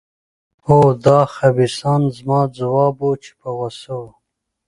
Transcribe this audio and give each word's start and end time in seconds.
هو، 0.65 0.79
دا 1.05 1.19
خبیثان. 1.35 2.01
زما 2.17 2.39
ځواب 2.57 2.97
و، 3.07 3.11
چې 3.23 3.31
په 3.39 3.47
غوسه 3.57 3.93
وو. 3.99 4.09